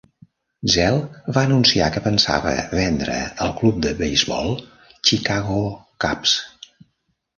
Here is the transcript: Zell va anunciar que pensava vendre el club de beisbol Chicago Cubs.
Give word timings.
Zell 0.75 0.95
va 1.35 1.43
anunciar 1.49 1.89
que 1.97 2.01
pensava 2.07 2.53
vendre 2.71 3.17
el 3.45 3.53
club 3.61 3.77
de 3.87 3.93
beisbol 4.03 4.53
Chicago 5.11 5.63
Cubs. 6.07 6.39